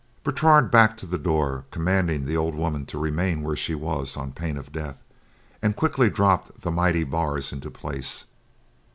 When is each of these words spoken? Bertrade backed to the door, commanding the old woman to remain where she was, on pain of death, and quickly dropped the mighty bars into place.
Bertrade 0.23 0.71
backed 0.71 0.99
to 1.01 1.05
the 1.05 1.19
door, 1.19 1.65
commanding 1.69 2.25
the 2.25 2.35
old 2.35 2.55
woman 2.55 2.87
to 2.87 2.97
remain 2.97 3.43
where 3.43 3.55
she 3.55 3.75
was, 3.75 4.17
on 4.17 4.31
pain 4.31 4.57
of 4.57 4.71
death, 4.71 4.97
and 5.61 5.75
quickly 5.75 6.09
dropped 6.09 6.61
the 6.61 6.71
mighty 6.71 7.03
bars 7.03 7.53
into 7.53 7.69
place. 7.69 8.25